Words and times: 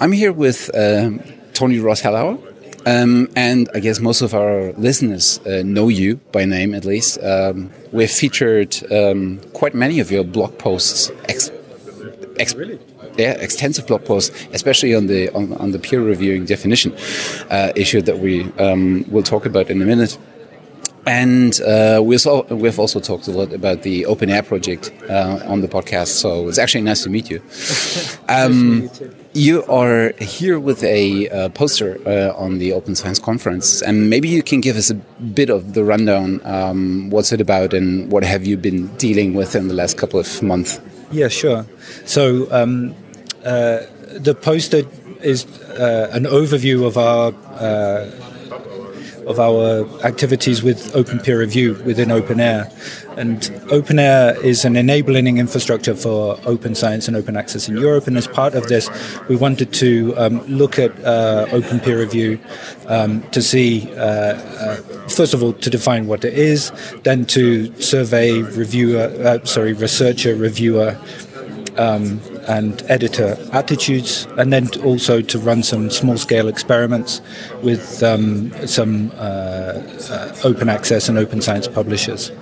I'm 0.00 0.12
here 0.12 0.32
with 0.32 0.70
um, 0.76 1.20
Tony 1.54 1.80
Ross 1.80 2.02
Hellauer. 2.02 2.38
Um, 2.86 3.28
and 3.34 3.68
I 3.74 3.80
guess 3.80 3.98
most 3.98 4.22
of 4.22 4.32
our 4.32 4.72
listeners 4.74 5.40
uh, 5.40 5.62
know 5.64 5.88
you 5.88 6.16
by 6.30 6.44
name, 6.44 6.72
at 6.72 6.84
least. 6.84 7.18
Um, 7.22 7.70
we've 7.90 8.10
featured 8.10 8.76
um, 8.92 9.40
quite 9.54 9.74
many 9.74 9.98
of 9.98 10.10
your 10.12 10.22
blog 10.22 10.56
posts, 10.56 11.10
ex 11.28 11.50
ex 12.38 12.54
really? 12.54 12.78
yeah, 13.18 13.32
extensive 13.32 13.88
blog 13.88 14.04
posts, 14.04 14.46
especially 14.52 14.94
on 14.94 15.08
the 15.08 15.28
on, 15.34 15.52
on 15.54 15.72
the 15.72 15.78
peer 15.78 16.00
reviewing 16.00 16.44
definition 16.44 16.94
uh, 17.50 17.72
issue 17.74 18.00
that 18.02 18.20
we 18.20 18.44
um, 18.52 19.04
will 19.10 19.24
talk 19.24 19.44
about 19.44 19.68
in 19.68 19.82
a 19.82 19.84
minute. 19.84 20.16
And 21.08 21.58
uh, 21.62 22.02
we 22.04 22.18
we've 22.50 22.78
also 22.78 23.00
talked 23.00 23.28
a 23.28 23.30
lot 23.30 23.54
about 23.54 23.80
the 23.80 24.02
OpenAIRE 24.02 24.46
project 24.46 24.92
uh, 25.08 25.40
on 25.46 25.62
the 25.62 25.68
podcast. 25.68 26.08
So 26.08 26.48
it's 26.48 26.58
actually 26.58 26.82
nice 26.82 27.02
to 27.04 27.10
meet 27.10 27.30
you. 27.30 27.42
Um, 28.30 28.90
you 29.32 29.64
are 29.64 30.12
here 30.20 30.60
with 30.60 30.84
a 30.84 31.30
uh, 31.30 31.48
poster 31.48 31.98
uh, 32.06 32.36
on 32.36 32.58
the 32.58 32.74
Open 32.74 32.94
Science 32.94 33.18
Conference, 33.18 33.80
and 33.80 34.10
maybe 34.10 34.28
you 34.28 34.42
can 34.42 34.60
give 34.60 34.76
us 34.76 34.90
a 34.90 34.94
bit 34.94 35.48
of 35.48 35.72
the 35.72 35.82
rundown. 35.82 36.42
Um, 36.44 37.08
what's 37.08 37.32
it 37.32 37.40
about, 37.40 37.72
and 37.72 38.12
what 38.12 38.22
have 38.22 38.46
you 38.46 38.58
been 38.58 38.88
dealing 38.98 39.32
with 39.32 39.54
in 39.54 39.68
the 39.68 39.74
last 39.74 39.96
couple 39.96 40.20
of 40.20 40.42
months? 40.42 40.78
Yeah, 41.10 41.28
sure. 41.28 41.64
So 42.04 42.48
um, 42.52 42.94
uh, 43.46 43.80
the 44.12 44.34
poster 44.34 44.82
is 45.22 45.46
uh, 45.70 46.10
an 46.12 46.24
overview 46.24 46.86
of 46.86 46.98
our 46.98 47.32
of 49.28 49.38
our 49.38 49.86
activities 50.04 50.62
with 50.62 50.94
open 50.96 51.20
peer 51.20 51.38
review 51.38 51.74
within 51.84 52.08
OpenAIRE. 52.08 52.64
And 53.18 53.42
OpenAIRE 53.70 54.42
is 54.42 54.64
an 54.64 54.76
enabling 54.76 55.38
infrastructure 55.38 55.94
for 55.94 56.38
open 56.46 56.74
science 56.74 57.08
and 57.08 57.16
open 57.16 57.36
access 57.36 57.68
in 57.68 57.76
Europe. 57.76 58.06
And 58.06 58.16
as 58.16 58.26
part 58.26 58.54
of 58.54 58.68
this, 58.68 58.88
we 59.28 59.36
wanted 59.36 59.72
to 59.74 60.14
um, 60.16 60.40
look 60.46 60.78
at 60.78 60.92
uh, 61.04 61.46
open 61.52 61.80
peer 61.80 61.98
review 61.98 62.38
um, 62.86 63.22
to 63.30 63.42
see, 63.42 63.92
uh, 63.96 64.00
uh, 64.00 64.76
first 65.08 65.34
of 65.34 65.42
all, 65.42 65.52
to 65.52 65.70
define 65.70 66.06
what 66.06 66.24
it 66.24 66.34
is, 66.34 66.72
then 67.02 67.24
to 67.26 67.74
survey 67.80 68.40
reviewer, 68.40 69.12
uh, 69.24 69.44
sorry, 69.44 69.74
researcher, 69.74 70.34
reviewer, 70.34 70.96
um, 71.76 72.20
and 72.48 72.82
editor 72.88 73.36
attitudes, 73.52 74.26
and 74.36 74.52
then 74.52 74.68
also 74.82 75.20
to 75.20 75.38
run 75.38 75.62
some 75.62 75.90
small 75.90 76.16
scale 76.16 76.48
experiments 76.48 77.20
with 77.62 78.02
um, 78.02 78.50
some 78.66 79.12
uh, 79.16 79.82
uh, 80.10 80.36
open 80.44 80.68
access 80.68 81.08
and 81.08 81.18
open 81.18 81.40
science 81.42 81.68
publishers. 81.68 82.32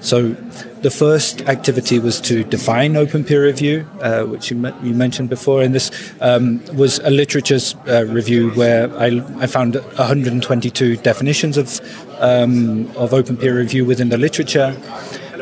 So 0.00 0.36
the 0.82 0.90
first 0.90 1.42
activity 1.48 1.98
was 1.98 2.20
to 2.22 2.44
define 2.44 2.96
open 2.96 3.24
peer 3.24 3.44
review, 3.44 3.86
uh, 4.00 4.24
which 4.24 4.50
you, 4.50 4.72
you, 4.82 4.94
mentioned 4.94 5.28
before, 5.28 5.60
and 5.62 5.74
this 5.74 5.90
um, 6.20 6.62
was 6.76 7.00
a 7.00 7.10
literature 7.10 7.58
uh, 7.88 8.04
review 8.06 8.50
where 8.50 8.96
I, 8.96 9.20
I, 9.38 9.46
found 9.48 9.74
122 9.74 10.98
definitions 10.98 11.56
of, 11.56 11.80
um, 12.20 12.88
of 12.96 13.12
open 13.12 13.36
peer 13.36 13.56
review 13.56 13.84
within 13.84 14.08
the 14.08 14.18
literature 14.18 14.76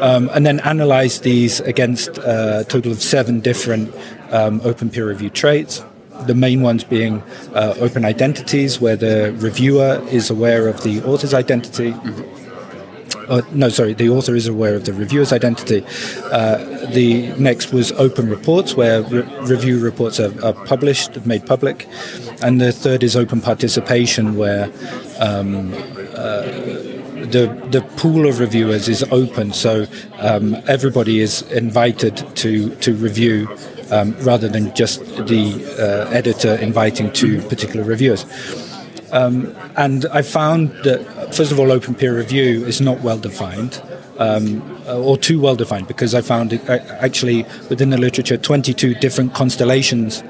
um, 0.00 0.30
and 0.34 0.44
then 0.44 0.60
analyze 0.60 1.20
these 1.20 1.60
against 1.60 2.18
uh, 2.18 2.58
a 2.60 2.64
total 2.64 2.92
of 2.92 3.02
seven 3.02 3.40
different 3.40 3.94
um, 4.30 4.60
open 4.64 4.90
peer 4.90 5.08
review 5.08 5.30
traits. 5.30 5.84
The 6.26 6.34
main 6.34 6.62
ones 6.62 6.82
being 6.84 7.22
uh, 7.54 7.74
open 7.78 8.04
identities, 8.04 8.80
where 8.80 8.96
the 8.96 9.34
reviewer 9.38 10.02
is 10.10 10.30
aware 10.30 10.68
of 10.68 10.82
the 10.82 11.02
author's 11.02 11.34
identity. 11.34 11.92
Mm-hmm. 11.92 12.36
Uh, 13.28 13.42
no, 13.52 13.68
sorry, 13.68 13.92
the 13.92 14.08
author 14.08 14.34
is 14.36 14.46
aware 14.46 14.74
of 14.76 14.84
the 14.84 14.92
reviewer's 14.92 15.32
identity. 15.32 15.84
Uh, 16.30 16.58
the 16.86 17.32
next 17.38 17.72
was 17.72 17.92
open 17.92 18.30
reports, 18.30 18.74
where 18.74 19.02
re- 19.02 19.22
review 19.40 19.80
reports 19.80 20.20
are, 20.20 20.32
are, 20.44 20.52
published, 20.52 21.26
made 21.26 21.44
public. 21.44 21.88
And 22.40 22.60
the 22.60 22.70
third 22.72 23.02
is 23.02 23.16
open 23.16 23.40
participation, 23.40 24.36
where 24.36 24.70
um, 25.18 25.74
uh, 26.14 26.95
the 27.30 27.46
the 27.70 27.82
pool 27.96 28.26
of 28.26 28.40
reviewers 28.40 28.88
is 28.88 29.02
open, 29.10 29.52
so 29.52 29.86
um, 30.18 30.56
everybody 30.66 31.20
is 31.20 31.42
invited 31.52 32.16
to 32.36 32.74
to 32.76 32.94
review. 32.94 33.48
Um, 33.88 34.16
rather 34.22 34.48
than 34.48 34.74
just 34.74 34.98
the 35.28 35.64
uh, 35.78 36.10
editor 36.10 36.56
inviting 36.56 37.12
two 37.12 37.40
particular 37.42 37.84
reviewers. 37.84 38.26
Um, 39.12 39.54
and 39.76 40.06
I 40.06 40.22
found 40.22 40.70
that, 40.82 41.32
first 41.32 41.52
of 41.52 41.60
all, 41.60 41.70
open 41.70 41.94
peer 41.94 42.16
review 42.16 42.66
is 42.66 42.80
not 42.80 43.00
well 43.02 43.18
defined. 43.18 43.80
Um, 44.18 44.76
or 44.88 45.16
too 45.16 45.40
well 45.40 45.54
defined 45.54 45.86
because 45.86 46.14
I 46.14 46.20
found 46.20 46.54
it, 46.54 46.68
uh, 46.68 46.78
actually 47.00 47.44
within 47.68 47.90
the 47.90 47.98
literature 47.98 48.36
22 48.38 48.94
different 48.94 49.34
constellations 49.34 50.24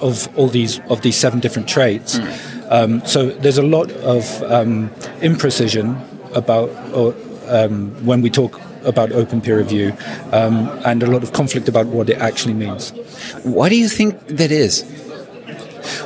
of 0.00 0.28
all 0.36 0.48
these 0.48 0.80
of 0.90 1.02
these 1.02 1.16
seven 1.16 1.40
different 1.40 1.68
traits. 1.68 2.18
Mm. 2.18 2.48
Um, 2.70 3.06
so 3.06 3.30
there's 3.30 3.58
a 3.58 3.62
lot 3.62 3.90
of 3.92 4.42
um, 4.44 4.90
imprecision 5.20 5.96
about 6.38 6.70
or, 6.94 7.14
um, 7.48 7.90
when 8.06 8.22
we 8.22 8.30
talk 8.30 8.60
about 8.84 9.12
open 9.12 9.40
peer 9.40 9.58
review 9.58 9.92
um, 10.32 10.68
and 10.84 11.02
a 11.02 11.06
lot 11.06 11.22
of 11.22 11.32
conflict 11.32 11.68
about 11.68 11.86
what 11.86 12.08
it 12.08 12.18
actually 12.18 12.54
means. 12.54 12.90
Why 13.42 13.68
do 13.68 13.76
you 13.76 13.88
think 13.88 14.26
that 14.28 14.50
is? 14.50 14.84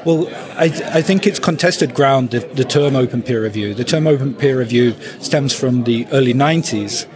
Well, 0.04 0.28
I, 0.56 0.66
I, 0.94 1.02
think 1.02 1.26
it's 1.26 1.38
contested 1.38 1.94
ground, 1.94 2.30
the, 2.30 2.40
the, 2.40 2.64
term 2.64 2.94
open 2.94 3.22
peer 3.22 3.42
review. 3.42 3.74
The 3.74 3.84
term 3.84 4.06
open 4.06 4.34
peer 4.34 4.58
review 4.58 4.94
stems 5.20 5.52
from 5.54 5.84
the 5.84 6.06
early 6.12 6.34
90s. 6.34 7.06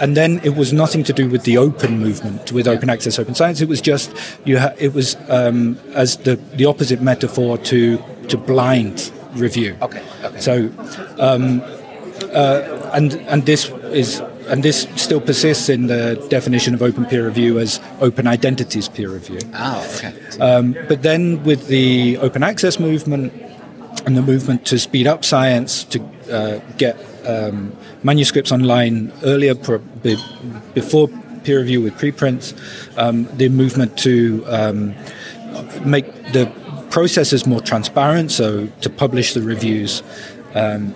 And 0.00 0.16
then 0.16 0.40
it 0.42 0.56
was 0.56 0.72
nothing 0.72 1.04
to 1.04 1.12
do 1.12 1.28
with 1.28 1.44
the 1.44 1.58
open 1.58 1.98
movement, 1.98 2.52
with 2.52 2.66
open 2.66 2.90
access, 2.90 3.18
open 3.18 3.34
science. 3.34 3.60
It 3.60 3.68
was 3.68 3.80
just, 3.80 4.14
you 4.44 4.58
ha- 4.58 4.74
it 4.78 4.92
was 4.92 5.16
um, 5.28 5.78
as 5.94 6.16
the, 6.18 6.36
the 6.36 6.64
opposite 6.64 7.00
metaphor 7.00 7.58
to, 7.58 8.02
to 8.28 8.36
blind 8.36 9.12
review. 9.34 9.76
Okay. 9.82 10.02
okay. 10.24 10.40
So, 10.40 10.70
um, 11.18 11.62
uh, 12.22 12.90
and 12.92 13.14
and 13.28 13.46
this 13.46 13.70
is 13.92 14.20
and 14.48 14.62
this 14.62 14.86
still 14.96 15.20
persists 15.20 15.68
in 15.68 15.86
the 15.86 16.26
definition 16.28 16.74
of 16.74 16.82
open 16.82 17.06
peer 17.06 17.26
review 17.26 17.58
as 17.58 17.80
open 18.00 18.26
identities 18.26 18.88
peer 18.88 19.08
review. 19.08 19.40
Oh, 19.54 19.94
okay. 19.96 20.14
Um, 20.38 20.76
but 20.88 21.02
then 21.02 21.42
with 21.44 21.68
the 21.68 22.18
open 22.18 22.42
access 22.42 22.78
movement 22.78 23.32
and 24.06 24.16
the 24.16 24.22
movement 24.22 24.66
to 24.66 24.78
speed 24.78 25.06
up 25.06 25.24
science 25.24 25.84
to 25.84 26.00
uh, 26.30 26.60
get 26.76 26.96
um, 27.26 27.74
manuscripts 28.02 28.52
online 28.52 29.12
earlier 29.22 29.54
before 29.54 31.08
peer 31.44 31.58
review 31.60 31.82
with 31.82 31.98
preprints, 31.98 32.54
um, 32.96 33.24
the 33.36 33.48
movement 33.48 33.96
to 33.98 34.44
um, 34.48 34.94
make 35.84 36.06
the 36.32 36.50
processes 36.90 37.46
more 37.46 37.60
transparent, 37.60 38.30
so 38.30 38.66
to 38.80 38.90
publish 38.90 39.34
the 39.34 39.42
reviews. 39.42 40.02
Um, 40.54 40.94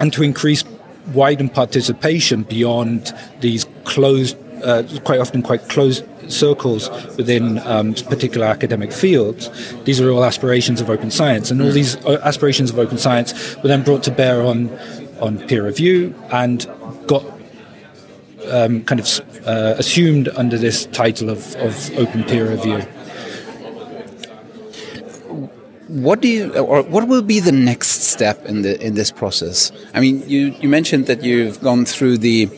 and 0.00 0.12
to 0.12 0.22
increase 0.22 0.64
widened 1.12 1.54
participation 1.54 2.42
beyond 2.42 3.14
these 3.40 3.66
closed, 3.84 4.36
uh, 4.62 4.82
quite 5.04 5.20
often 5.20 5.42
quite 5.42 5.68
closed 5.68 6.04
circles 6.30 6.90
within 7.16 7.58
um, 7.60 7.94
particular 7.94 8.46
academic 8.46 8.92
fields. 8.92 9.50
These 9.84 10.00
are 10.00 10.10
all 10.10 10.24
aspirations 10.24 10.80
of 10.80 10.90
open 10.90 11.10
science, 11.10 11.50
and 11.50 11.62
all 11.62 11.70
these 11.70 11.96
uh, 12.04 12.20
aspirations 12.22 12.70
of 12.70 12.78
open 12.78 12.98
science 12.98 13.56
were 13.56 13.68
then 13.68 13.82
brought 13.82 14.02
to 14.04 14.10
bear 14.10 14.42
on 14.42 14.70
on 15.20 15.38
peer 15.48 15.64
review 15.64 16.14
and 16.30 16.66
got 17.06 17.24
um, 18.50 18.84
kind 18.84 19.00
of 19.00 19.46
uh, 19.46 19.74
assumed 19.76 20.28
under 20.36 20.56
this 20.56 20.86
title 20.86 21.28
of, 21.28 21.56
of 21.56 21.98
open 21.98 22.22
peer 22.22 22.48
review 22.48 22.86
what 25.88 26.20
do 26.20 26.28
you 26.28 26.54
or 26.54 26.82
what 26.82 27.08
will 27.08 27.22
be 27.22 27.40
the 27.40 27.52
next 27.52 27.97
step 28.08 28.44
in 28.46 28.62
the 28.62 28.80
in 28.84 28.94
this 28.94 29.10
process? 29.10 29.72
I 29.94 30.00
mean 30.00 30.28
you 30.28 30.54
you 30.60 30.68
mentioned 30.68 31.06
that 31.06 31.22
you've 31.22 31.60
gone 31.60 31.84
through 31.84 32.18
the 32.18 32.48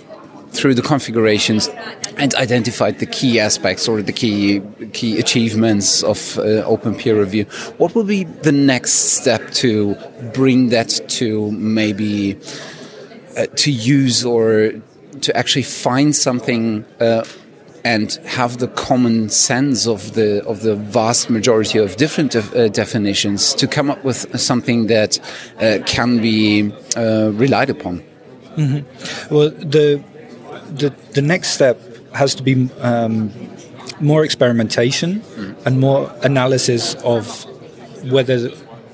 through 0.53 0.75
the 0.75 0.83
configurations 0.83 1.69
and 2.17 2.35
identified 2.35 2.99
the 2.99 3.07
key 3.07 3.39
aspects 3.39 3.89
or 3.89 4.03
the 4.03 4.13
key 4.13 4.61
key 4.93 5.19
achievements 5.19 6.03
of 6.03 6.39
uh, 6.39 6.65
open 6.65 6.95
peer 6.95 7.19
review. 7.19 7.45
What 7.79 7.95
will 7.95 8.05
be 8.05 8.25
the 8.25 8.53
next 8.53 8.93
step 9.21 9.51
to 9.63 9.95
bring 10.35 10.71
that 10.71 11.01
to 11.21 11.51
maybe 11.53 12.39
uh, 13.37 13.47
to 13.47 13.71
use 13.71 14.25
or 14.25 14.73
to 15.21 15.37
actually 15.37 15.63
find 15.63 16.15
something 16.15 16.85
uh, 17.01 17.25
and 17.85 18.13
have 18.27 18.59
the 18.59 18.69
common 18.69 19.29
sense 19.29 19.87
of 19.87 20.15
the 20.15 20.45
of 20.47 20.61
the 20.61 20.75
vast 20.75 21.31
majority 21.31 21.79
of 21.79 21.97
different 21.97 22.33
def 22.33 22.55
uh, 22.55 22.69
definitions 22.69 23.55
to 23.55 23.67
come 23.67 23.91
up 23.91 24.05
with 24.05 24.39
something 24.41 24.87
that 24.89 25.19
uh, 25.61 25.79
can 25.87 26.19
be 26.21 26.73
uh, 26.97 27.31
relied 27.39 27.71
upon. 27.71 28.03
Mm 28.57 28.67
-hmm. 28.73 28.83
Well, 29.31 29.51
the 29.71 30.01
the 30.79 30.93
the 31.13 31.23
next 31.23 31.49
step 31.53 31.77
has 32.13 32.35
to 32.35 32.43
be 32.43 32.69
um, 32.83 33.31
more 34.01 34.25
experimentation 34.25 35.21
mm. 35.21 35.67
and 35.67 35.79
more 35.79 36.11
analysis 36.23 36.95
of 37.05 37.47
whether 38.11 38.51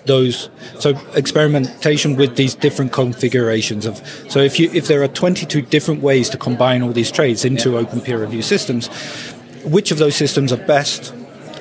those 0.06 0.49
so 0.79 0.99
experimentation 1.14 2.17
with 2.17 2.37
these 2.37 2.55
different 2.55 2.93
configurations 2.93 3.87
of 3.87 3.99
so 4.29 4.38
if 4.41 4.58
you 4.58 4.70
if 4.73 4.87
there 4.87 5.03
are 5.03 5.08
22 5.08 5.62
different 5.62 6.00
ways 6.03 6.29
to 6.31 6.38
combine 6.38 6.82
all 6.82 6.93
these 6.93 7.11
traits 7.11 7.44
into 7.44 7.73
yeah. 7.73 7.79
open 7.79 8.00
peer 8.00 8.19
review 8.19 8.43
systems 8.43 8.88
which 9.64 9.91
of 9.91 9.99
those 9.99 10.14
systems 10.14 10.53
are 10.53 10.64
best 10.67 11.12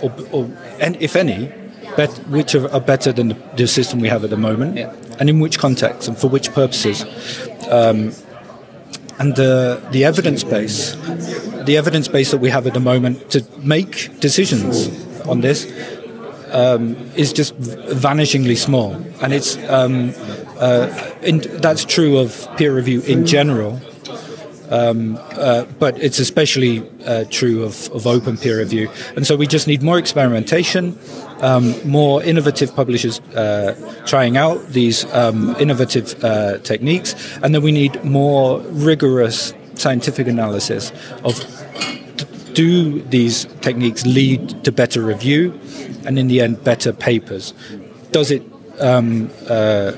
or, 0.04 0.14
or 0.32 0.50
and 0.80 0.96
if 1.02 1.16
any 1.16 1.52
bet- 1.96 2.28
which 2.30 2.56
are, 2.56 2.70
are 2.72 2.82
better 2.82 3.12
than 3.12 3.30
the, 3.30 3.38
the, 3.56 3.68
system 3.68 4.00
we 4.00 4.10
have 4.10 4.24
at 4.24 4.30
the 4.30 4.38
moment, 4.38 4.78
yeah. 4.78 4.94
and 5.20 5.30
in 5.30 5.40
which 5.40 5.60
context 5.60 6.08
and 6.08 6.18
for 6.18 6.28
which 6.28 6.52
purposes. 6.54 7.04
Um, 7.70 8.12
and 9.18 9.36
the 9.36 9.82
the 9.92 10.04
evidence 10.04 10.44
base, 10.44 10.94
the 11.66 11.78
evidence 11.78 12.10
base 12.10 12.32
that 12.32 12.40
we 12.40 12.50
have 12.50 12.68
at 12.68 12.74
the 12.74 12.82
moment 12.82 13.32
to 13.32 13.46
make 13.60 14.20
decisions 14.20 14.90
on 15.26 15.40
this 15.40 15.66
um, 16.56 16.96
is 17.16 17.34
just 17.34 17.60
vanishingly 17.60 18.58
small, 18.58 18.94
and 19.22 19.34
it's 19.34 19.58
um, 19.70 20.14
uh, 20.58 20.88
in, 21.22 21.40
that's 21.60 21.84
true 21.84 22.18
of 22.18 22.48
peer 22.58 22.74
review 22.74 23.02
in 23.02 23.26
general. 23.26 23.80
Um, 24.70 25.20
uh, 25.34 25.66
but 25.78 26.02
it's 26.02 26.18
especially 26.18 26.82
uh, 27.06 27.26
true 27.30 27.64
of, 27.64 27.88
of, 27.92 28.08
open 28.08 28.36
peer 28.36 28.58
review. 28.58 28.90
And 29.16 29.28
so 29.28 29.36
we 29.36 29.46
just 29.46 29.68
need 29.68 29.84
more 29.84 30.00
experimentation, 30.00 30.98
um, 31.42 31.76
more 31.88 32.24
innovative 32.24 32.76
publishers 32.76 33.20
uh, 33.36 33.76
trying 34.08 34.38
out 34.38 34.58
these 34.70 35.06
um, 35.14 35.56
innovative 35.60 36.16
uh, 36.24 36.58
techniques, 36.64 37.14
and 37.44 37.54
then 37.54 37.62
we 37.62 37.72
need 37.72 38.04
more 38.04 38.60
rigorous 38.72 39.54
scientific 39.76 40.26
analysis 40.26 40.92
of 41.24 41.36
do 42.56 43.02
these 43.04 43.46
techniques 43.62 44.06
lead 44.06 44.64
to 44.64 44.72
better 44.72 45.02
review 45.02 45.60
and 46.06 46.18
in 46.18 46.28
the 46.28 46.42
end 46.42 46.64
better 46.64 46.92
papers? 46.92 47.54
Does 48.12 48.32
it 48.32 48.44
um, 48.80 49.30
uh, 49.48 49.92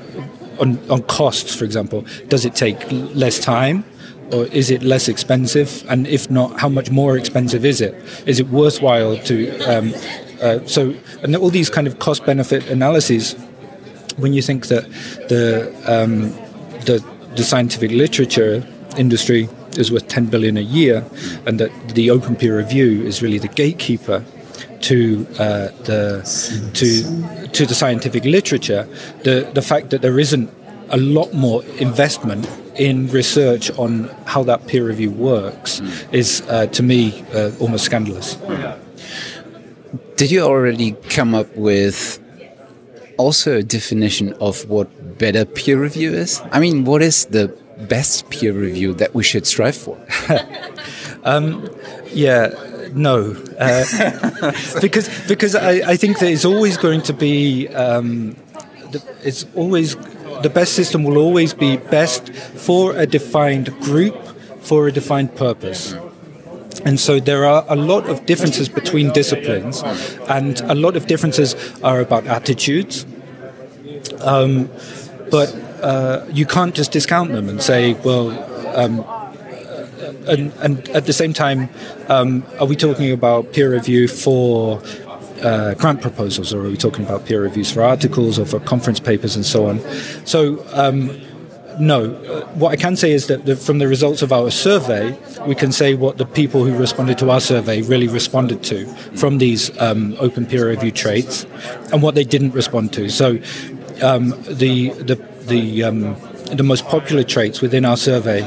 on, 0.60 0.78
on 0.90 1.02
costs, 1.04 1.54
for 1.54 1.64
example, 1.64 2.04
does 2.28 2.44
it 2.44 2.54
take 2.54 2.78
less 2.90 3.38
time? 3.38 3.84
or 4.32 4.46
is 4.46 4.70
it 4.70 4.82
less 4.82 5.08
expensive? 5.08 5.84
And 5.88 6.06
if 6.06 6.30
not, 6.30 6.60
how 6.60 6.68
much 6.68 6.90
more 6.90 7.16
expensive 7.16 7.64
is 7.64 7.80
it? 7.80 7.94
Is 8.26 8.40
it 8.40 8.48
worthwhile 8.48 9.16
to? 9.24 9.58
Um, 9.60 9.94
uh, 10.40 10.64
so, 10.66 10.94
and 11.22 11.34
all 11.36 11.50
these 11.50 11.70
kind 11.70 11.86
of 11.86 11.98
cost-benefit 11.98 12.68
analyses. 12.68 13.34
When 14.18 14.32
you 14.32 14.42
think 14.42 14.66
that 14.66 14.84
the 15.28 15.72
um, 15.86 16.32
the, 16.84 17.04
the 17.36 17.44
scientific 17.44 17.92
literature 17.92 18.66
industry 18.96 19.48
is 19.78 19.90
worth 19.92 20.08
10 20.08 20.26
billion 20.26 20.56
a 20.56 20.62
year, 20.62 21.04
and 21.46 21.58
that 21.60 21.70
the 21.94 22.10
open 22.10 22.36
peer 22.36 22.56
review 22.56 23.02
is 23.02 23.22
really 23.22 23.38
the 23.38 23.48
gatekeeper 23.48 24.24
to 24.80 25.26
uh, 25.38 25.68
the 25.84 26.22
to 26.74 27.48
to 27.48 27.66
the 27.66 27.74
scientific 27.74 28.24
literature, 28.24 28.88
the 29.24 29.50
the 29.54 29.62
fact 29.62 29.90
that 29.90 30.02
there 30.02 30.18
isn't 30.18 30.50
a 30.90 30.96
lot 30.96 31.32
more 31.34 31.64
investment 31.78 32.48
in 32.76 33.08
research 33.08 33.70
on 33.72 34.08
how 34.24 34.42
that 34.44 34.66
peer 34.66 34.86
review 34.86 35.10
works 35.10 35.80
is, 36.12 36.42
uh, 36.48 36.66
to 36.66 36.82
me, 36.82 37.24
uh, 37.34 37.50
almost 37.60 37.84
scandalous. 37.84 38.38
Did 40.16 40.30
you 40.30 40.42
already 40.42 40.92
come 41.10 41.34
up 41.34 41.54
with 41.56 42.20
also 43.18 43.58
a 43.58 43.62
definition 43.62 44.32
of 44.34 44.68
what 44.68 45.18
better 45.18 45.44
peer 45.44 45.78
review 45.78 46.12
is? 46.12 46.40
I 46.52 46.60
mean, 46.60 46.84
what 46.84 47.02
is 47.02 47.26
the 47.26 47.54
best 47.78 48.28
peer 48.30 48.52
review 48.52 48.94
that 48.94 49.14
we 49.14 49.22
should 49.22 49.46
strive 49.46 49.76
for? 49.76 49.98
um, 51.24 51.68
yeah, 52.12 52.54
no, 52.92 53.36
uh, 53.58 54.52
because 54.80 55.08
because 55.28 55.54
I, 55.54 55.92
I, 55.92 55.96
think 55.96 56.18
that 56.20 56.30
it's 56.30 56.44
always 56.44 56.76
going 56.76 57.02
to 57.02 57.12
be 57.12 57.68
um, 57.68 58.36
it's 59.22 59.46
always 59.54 59.96
the 60.42 60.50
best 60.52 60.74
system 60.74 61.04
will 61.04 61.18
always 61.18 61.54
be 61.54 61.76
best 61.76 62.32
for 62.32 62.96
a 62.96 63.06
defined 63.06 63.78
group 63.80 64.16
for 64.60 64.86
a 64.86 64.92
defined 64.92 65.34
purpose. 65.34 65.94
And 66.84 67.00
so 67.00 67.18
there 67.18 67.44
are 67.44 67.64
a 67.68 67.74
lot 67.74 68.08
of 68.08 68.24
differences 68.24 68.68
between 68.68 69.12
disciplines, 69.12 69.82
and 70.28 70.60
a 70.60 70.74
lot 70.74 70.96
of 70.96 71.06
differences 71.06 71.56
are 71.82 72.00
about 72.00 72.26
attitudes. 72.26 73.04
Um, 74.20 74.70
but 75.30 75.54
uh, 75.82 76.26
you 76.30 76.46
can't 76.46 76.74
just 76.74 76.92
discount 76.92 77.32
them 77.32 77.48
and 77.48 77.62
say, 77.62 77.94
well, 78.04 78.30
um, 78.76 79.04
and, 80.26 80.52
and, 80.60 80.88
at 80.90 81.06
the 81.06 81.12
same 81.12 81.32
time, 81.32 81.68
um, 82.08 82.44
are 82.60 82.66
we 82.66 82.76
talking 82.76 83.10
about 83.10 83.52
peer 83.52 83.72
review 83.72 84.08
for 84.08 84.82
uh, 85.42 85.74
grant 85.74 86.02
proposals, 86.02 86.52
or 86.52 86.64
are 86.64 86.68
we 86.68 86.76
talking 86.76 87.04
about 87.04 87.24
peer 87.26 87.42
reviews 87.42 87.70
for 87.70 87.82
articles 87.82 88.38
or 88.38 88.44
for 88.44 88.60
conference 88.60 89.00
papers 89.00 89.36
and 89.36 89.44
so 89.44 89.66
on? 89.66 89.80
So, 90.26 90.64
um, 90.72 91.20
no. 91.78 92.14
Uh, 92.14 92.46
what 92.54 92.72
I 92.72 92.76
can 92.76 92.96
say 92.96 93.12
is 93.12 93.28
that 93.28 93.46
the, 93.46 93.56
from 93.56 93.78
the 93.78 93.86
results 93.86 94.22
of 94.22 94.32
our 94.32 94.50
survey, 94.50 95.16
we 95.46 95.54
can 95.54 95.72
say 95.72 95.94
what 95.94 96.18
the 96.18 96.26
people 96.26 96.64
who 96.64 96.76
responded 96.76 97.18
to 97.18 97.30
our 97.30 97.40
survey 97.40 97.82
really 97.82 98.08
responded 98.08 98.62
to 98.64 98.86
from 99.16 99.38
these 99.38 99.76
um, 99.80 100.16
open 100.18 100.46
peer 100.46 100.68
review 100.68 100.90
traits, 100.90 101.44
and 101.92 102.02
what 102.02 102.14
they 102.14 102.24
didn't 102.24 102.52
respond 102.52 102.92
to. 102.94 103.08
So, 103.08 103.38
um, 104.02 104.30
the 104.46 104.90
the 104.90 105.16
the 105.46 105.84
um, 105.84 106.16
the 106.56 106.62
most 106.62 106.86
popular 106.86 107.24
traits 107.24 107.60
within 107.60 107.84
our 107.84 107.96
survey, 107.96 108.42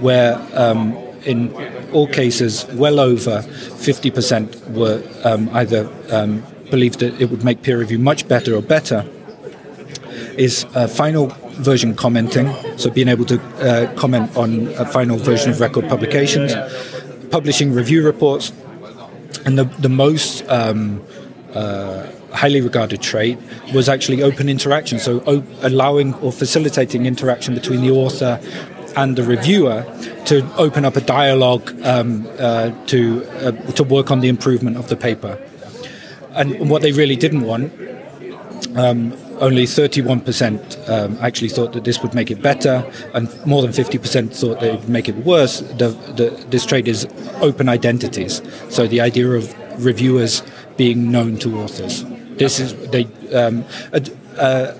where 0.00 0.40
um, 0.54 0.96
in 1.24 1.52
all 1.92 2.06
cases, 2.06 2.66
well 2.72 2.98
over 2.98 3.42
50% 3.42 4.70
were 4.70 5.02
um, 5.24 5.48
either 5.52 5.88
um, 6.10 6.42
believed 6.70 7.00
that 7.00 7.20
it 7.20 7.30
would 7.30 7.44
make 7.44 7.62
peer 7.62 7.78
review 7.78 7.98
much 7.98 8.26
better 8.26 8.54
or 8.54 8.62
better, 8.62 9.06
is 10.36 10.64
uh, 10.74 10.88
final 10.88 11.26
version 11.60 11.94
commenting, 11.94 12.50
so 12.78 12.90
being 12.90 13.08
able 13.08 13.26
to 13.26 13.40
uh, 13.60 13.94
comment 13.94 14.34
on 14.36 14.68
a 14.78 14.86
final 14.86 15.18
version 15.18 15.50
of 15.50 15.60
record 15.60 15.88
publications, 15.88 16.54
publishing 17.30 17.72
review 17.72 18.04
reports, 18.04 18.52
and 19.44 19.58
the, 19.58 19.64
the 19.80 19.88
most 19.88 20.48
um, 20.48 21.02
uh, 21.54 22.06
highly 22.32 22.60
regarded 22.60 23.00
trait 23.02 23.38
was 23.74 23.88
actually 23.88 24.22
open 24.22 24.48
interaction, 24.48 24.98
so 24.98 25.22
o- 25.26 25.44
allowing 25.62 26.14
or 26.14 26.32
facilitating 26.32 27.06
interaction 27.06 27.54
between 27.54 27.82
the 27.82 27.90
author 27.90 28.40
and 28.96 29.16
the 29.16 29.22
reviewer 29.22 29.84
to 30.26 30.46
open 30.56 30.84
up 30.84 30.96
a 30.96 31.00
dialogue 31.00 31.72
um, 31.84 32.26
uh, 32.38 32.70
to 32.86 33.24
uh, 33.40 33.52
to 33.72 33.84
work 33.84 34.10
on 34.10 34.20
the 34.20 34.28
improvement 34.28 34.76
of 34.76 34.88
the 34.88 34.96
paper. 34.96 35.38
And 36.34 36.70
what 36.70 36.80
they 36.80 36.92
really 36.92 37.16
didn't 37.16 37.42
want, 37.42 37.72
um, 38.74 39.12
only 39.38 39.64
31% 39.64 40.88
um, 40.88 41.18
actually 41.20 41.48
thought 41.48 41.72
that 41.74 41.84
this 41.84 42.00
would 42.02 42.14
make 42.14 42.30
it 42.30 42.40
better, 42.40 42.90
and 43.12 43.28
more 43.44 43.60
than 43.60 43.70
50% 43.70 44.34
thought 44.34 44.60
that 44.60 44.72
it 44.72 44.80
would 44.80 44.88
make 44.88 45.08
it 45.10 45.16
worse. 45.16 45.60
The, 45.60 45.88
the, 46.16 46.30
this 46.48 46.64
trait 46.64 46.88
is 46.88 47.06
open 47.42 47.68
identities. 47.68 48.40
So 48.70 48.86
the 48.86 49.00
idea 49.02 49.28
of 49.32 49.52
reviewers 49.84 50.42
being 50.76 51.10
known 51.10 51.36
to 51.38 51.58
authors. 51.58 52.04
This 52.42 52.60
is 52.60 52.74
they. 52.90 53.04
Um, 53.32 53.64
uh, 54.36 54.72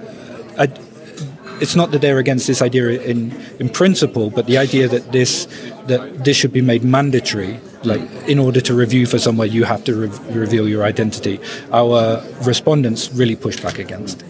it's 1.63 1.77
not 1.77 1.93
that 1.93 2.01
they're 2.01 2.19
against 2.19 2.47
this 2.47 2.61
idea 2.61 3.01
in 3.11 3.33
in 3.61 3.69
principle, 3.69 4.31
but 4.31 4.47
the 4.47 4.59
idea 4.59 4.89
that 4.89 5.13
this 5.13 5.47
that 5.87 6.25
this 6.25 6.37
should 6.37 6.53
be 6.53 6.61
made 6.61 6.83
mandatory. 6.85 7.61
Like 7.85 8.03
in 8.29 8.39
order 8.39 8.61
to 8.61 8.75
review 8.75 9.07
for 9.07 9.19
somewhere, 9.19 9.49
you 9.49 9.65
have 9.65 9.83
to 9.85 9.93
re- 9.95 10.35
reveal 10.43 10.69
your 10.69 10.85
identity. 10.85 11.41
Our 11.73 12.23
respondents 12.43 13.13
really 13.13 13.35
push 13.37 13.61
back 13.61 13.79
against, 13.79 14.23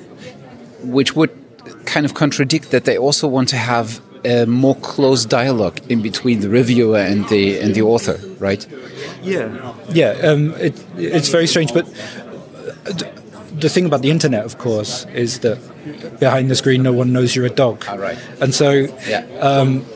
which 0.83 1.15
would 1.15 1.31
kind 1.85 2.07
of 2.07 2.15
contradict 2.15 2.71
that 2.71 2.85
they 2.85 2.97
also 2.97 3.29
want 3.29 3.49
to 3.51 3.57
have 3.57 4.01
a 4.25 4.47
more 4.47 4.77
close 4.77 5.27
dialogue 5.27 5.81
in 5.91 6.01
between 6.01 6.41
the 6.41 6.49
reviewer 6.49 6.99
and 6.99 7.29
the 7.29 7.61
and 7.61 7.75
the 7.75 7.83
author, 7.83 8.19
right? 8.39 8.67
Yeah, 9.23 9.75
yeah. 9.91 10.11
Um, 10.29 10.55
it, 10.55 10.75
it's 10.97 11.29
very 11.29 11.47
strange, 11.47 11.73
but 11.75 11.87
the 13.63 13.69
thing 13.69 13.87
about 13.87 14.03
the 14.03 14.11
internet, 14.11 14.45
of 14.45 14.59
course, 14.59 15.07
is 15.15 15.39
that 15.41 15.59
behind 16.21 16.51
the 16.51 16.55
screen, 16.55 16.83
no 16.83 16.93
one 16.93 17.13
knows 17.13 17.35
you're 17.35 17.47
a 17.47 17.51
dog. 17.51 17.85
Oh, 17.89 17.97
right. 17.97 18.19
And 18.41 18.55
so, 18.55 18.71
yeah. 19.09 19.25
um, 19.41 19.87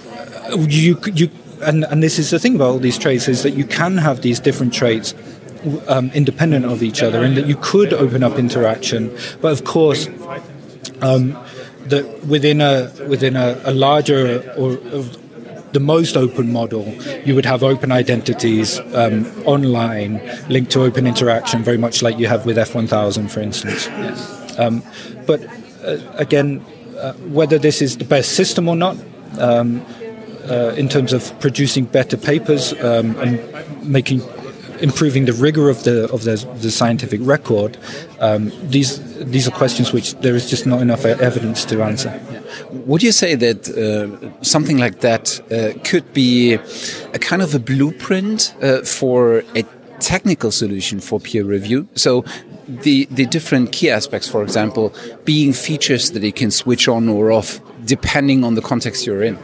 you 0.57 0.99
you 1.13 1.31
and 1.63 1.85
and 1.85 2.03
this 2.03 2.19
is 2.19 2.31
the 2.31 2.39
thing 2.39 2.55
about 2.55 2.69
all 2.71 2.79
these 2.79 2.99
traits 2.99 3.29
is 3.29 3.43
that 3.43 3.53
you 3.53 3.67
can 3.67 3.99
have 3.99 4.23
these 4.23 4.41
different 4.41 4.73
traits. 4.73 5.15
Um, 5.89 6.13
independent 6.15 6.65
of 6.65 6.81
each 6.81 7.03
other, 7.03 7.25
and 7.25 7.37
that 7.37 7.47
you 7.47 7.57
could 7.57 7.93
open 7.93 8.23
up 8.23 8.39
interaction, 8.39 9.11
but 9.41 9.51
of 9.51 9.65
course, 9.65 10.07
um, 11.01 11.37
that 11.87 12.25
within 12.25 12.61
a 12.61 12.93
within 13.09 13.35
a, 13.35 13.61
a 13.65 13.73
larger 13.73 14.45
or, 14.57 14.79
or 14.95 15.03
the 15.73 15.81
most 15.81 16.17
open 16.17 16.53
model, 16.53 16.87
you 17.25 17.35
would 17.35 17.47
have 17.47 17.63
open 17.63 17.93
identities 17.93 18.79
um, 18.95 19.27
online 19.45 20.21
linked 20.49 20.71
to 20.73 20.83
open 20.83 21.07
interaction, 21.07 21.63
very 21.63 21.79
much 21.79 22.03
like 22.03 22.19
you 22.19 22.27
have 22.27 22.47
with 22.47 22.57
F1000, 22.57 23.31
for 23.31 23.41
instance. 23.41 23.89
Um, 24.59 24.83
but 25.27 25.45
uh, 25.85 25.99
again, 26.15 26.65
uh, 26.99 27.13
whether 27.15 27.59
this 27.59 27.83
is 27.83 27.99
the 27.99 28.05
best 28.05 28.33
system 28.33 28.69
or 28.69 28.77
not, 28.77 28.97
um, 29.39 29.85
uh, 30.49 30.75
in 30.77 30.89
terms 30.89 31.13
of 31.13 31.39
producing 31.41 31.85
better 31.85 32.17
papers 32.17 32.73
um, 32.75 33.17
and 33.19 33.41
making 33.83 34.21
improving 34.81 35.27
the 35.27 35.33
rigor 35.33 35.69
of 35.69 35.85
the 35.85 36.09
of 36.13 36.25
the, 36.25 36.37
the 36.61 36.71
scientific 36.71 37.21
record, 37.23 37.77
um, 38.21 38.53
these 38.71 39.01
these 39.25 39.49
are 39.49 39.51
questions 39.51 39.93
which 39.93 40.15
there 40.21 40.35
is 40.35 40.49
just 40.49 40.67
not 40.67 40.81
enough 40.81 41.05
evidence 41.05 41.65
to 41.67 41.83
answer. 41.83 42.21
Would 42.71 43.03
you 43.03 43.13
say 43.13 43.35
that 43.35 43.69
uh, 43.69 44.43
something 44.43 44.79
like 44.79 45.01
that 45.01 45.41
uh, 45.51 45.79
could 45.85 46.13
be 46.13 46.55
a 46.55 47.19
kind 47.19 47.43
of 47.43 47.55
a 47.55 47.59
blueprint 47.59 48.55
uh, 48.63 48.83
for 48.83 49.43
a 49.55 49.65
technical 50.01 50.51
solution 50.51 51.01
for 51.01 51.21
peer 51.21 51.45
review? 51.45 51.89
So 51.95 52.25
the 52.69 53.07
the 53.11 53.27
different 53.27 53.73
key 53.73 53.91
aspects, 53.91 54.29
for 54.29 54.43
example, 54.43 54.93
being 55.25 55.53
features 55.53 56.11
that 56.13 56.23
you 56.23 56.33
can 56.33 56.51
switch 56.51 56.89
on 56.89 57.09
or 57.09 57.33
off 57.33 57.61
depending 57.85 58.45
on 58.45 58.55
the 58.55 58.63
context 58.63 59.07
you're 59.07 59.23
in. 59.23 59.39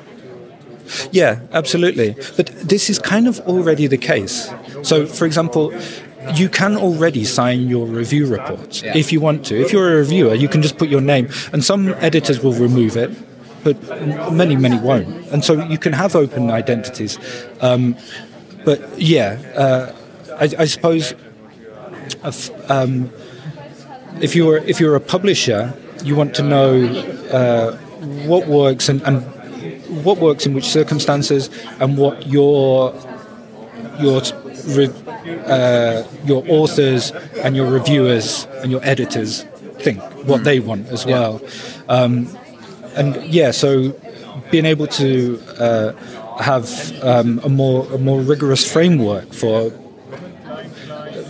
Yeah, 1.11 1.41
absolutely. 1.53 2.17
But 2.37 2.47
this 2.69 2.91
is 2.91 2.99
kind 2.99 3.29
of 3.29 3.41
already 3.41 3.87
the 3.87 3.99
case. 3.99 4.51
So, 4.83 5.07
for 5.07 5.27
example, 5.27 5.73
you 6.35 6.49
can 6.49 6.77
already 6.77 7.25
sign 7.25 7.69
your 7.69 7.87
review 7.87 8.27
reports 8.27 8.83
yeah. 8.83 8.97
if 8.97 9.12
you 9.12 9.21
want 9.21 9.45
to. 9.47 9.61
If 9.61 9.73
you're 9.73 9.93
a 9.93 9.97
reviewer, 9.97 10.35
you 10.35 10.49
can 10.49 10.62
just 10.62 10.79
put 10.79 10.89
your 10.89 11.01
name, 11.01 11.29
and 11.53 11.65
some 11.65 11.89
editors 11.95 12.43
will 12.43 12.53
remove 12.53 12.97
it, 12.97 13.11
but 13.65 13.77
many, 14.33 14.57
many 14.57 14.79
won't. 14.79 15.09
And 15.33 15.45
so 15.45 15.65
you 15.65 15.79
can 15.79 15.93
have 15.93 16.15
open 16.15 16.51
identities. 16.51 17.19
Um, 17.61 17.97
but 18.65 19.01
yeah, 19.01 19.39
uh, 19.57 19.93
I, 20.35 20.62
I, 20.62 20.65
suppose 20.67 21.15
um, 22.69 23.11
if 24.21 24.37
you're 24.37 24.59
if 24.59 24.79
you're 24.79 24.97
a 24.97 25.01
publisher, 25.01 25.75
you 26.05 26.15
want 26.15 26.35
to 26.37 26.43
know 26.43 26.85
uh, 27.31 27.77
what 28.27 28.47
works 28.47 28.89
and, 28.89 29.03
and 29.03 29.23
what 30.05 30.19
works 30.19 30.47
in 30.47 30.55
which 30.55 30.67
circumstances, 30.67 31.51
and 31.81 31.99
what 31.99 32.27
your 32.27 32.95
your 34.01 34.23
uh, 35.47 36.04
your 36.25 36.45
authors 36.49 37.12
and 37.42 37.57
your 37.57 37.71
reviewers 37.71 38.47
and 38.62 38.71
your 38.71 38.85
editors 38.85 39.45
think, 39.78 40.00
what 40.26 40.40
mm. 40.40 40.45
they 40.45 40.61
want 40.61 40.88
as 40.88 41.04
well. 41.04 41.40
Um, 41.88 42.28
and 42.95 43.16
yeah, 43.26 43.50
so 43.50 43.90
being 44.50 44.66
able 44.66 44.87
to 44.87 45.40
uh, 45.59 45.92
have 46.38 46.69
um, 47.02 47.40
a 47.45 47.49
more 47.49 47.87
a 47.92 47.99
more 47.99 48.21
rigorous 48.21 48.71
framework 48.71 49.33
for 49.33 49.71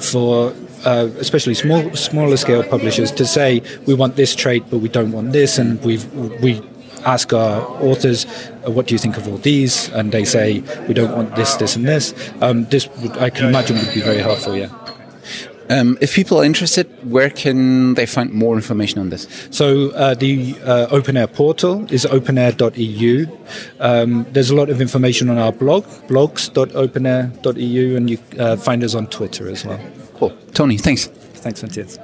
for 0.00 0.52
uh, 0.84 1.08
especially 1.18 1.54
small 1.54 1.94
smaller 1.94 2.36
scale 2.36 2.64
publishers 2.64 3.12
to 3.12 3.24
say 3.24 3.62
we 3.86 3.94
want 3.94 4.16
this 4.16 4.34
trait 4.34 4.64
but 4.70 4.78
we 4.78 4.88
don't 4.88 5.12
want 5.12 5.32
this 5.32 5.58
and 5.58 5.82
we 5.84 5.98
we 6.42 6.60
ask 7.04 7.32
our 7.32 7.60
authors, 7.82 8.26
uh, 8.66 8.70
what 8.70 8.86
do 8.86 8.94
you 8.94 8.98
think 8.98 9.16
of 9.16 9.28
all 9.28 9.38
these? 9.38 9.88
And 9.90 10.12
they 10.12 10.24
say, 10.24 10.60
we 10.88 10.94
don't 10.94 11.14
want 11.16 11.36
this, 11.36 11.54
this, 11.56 11.76
and 11.76 11.86
this. 11.86 12.14
Um, 12.40 12.64
this, 12.66 12.88
would, 12.98 13.16
I 13.18 13.30
can 13.30 13.46
imagine, 13.48 13.76
would 13.78 13.94
be 13.94 14.00
very 14.00 14.18
helpful, 14.18 14.56
yeah. 14.56 14.70
Um, 15.70 15.96
if 16.00 16.14
people 16.14 16.38
are 16.38 16.44
interested, 16.44 16.86
where 17.08 17.30
can 17.30 17.94
they 17.94 18.04
find 18.04 18.32
more 18.32 18.56
information 18.56 18.98
on 18.98 19.08
this? 19.10 19.26
So 19.50 19.90
uh, 19.90 20.14
the 20.14 20.54
uh, 20.64 20.88
OpenAIRE 20.88 21.32
portal 21.32 21.90
is 21.90 22.04
openaire.eu. 22.04 23.26
Um, 23.80 24.26
there's 24.32 24.50
a 24.50 24.54
lot 24.54 24.68
of 24.68 24.80
information 24.80 25.30
on 25.30 25.38
our 25.38 25.52
blog, 25.52 25.84
blogs.openaire.eu, 26.08 27.96
and 27.96 28.10
you 28.10 28.18
uh, 28.38 28.56
find 28.56 28.84
us 28.84 28.94
on 28.94 29.06
Twitter 29.06 29.48
as 29.48 29.64
well. 29.64 29.80
Cool. 30.16 30.36
Tony, 30.52 30.76
thanks. 30.76 31.06
Thanks, 31.06 31.62
Matthias. 31.62 31.98